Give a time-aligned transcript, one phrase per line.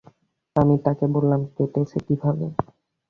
[0.55, 2.45] আমি তাকে বললাম, কেটেছে কীভাবে?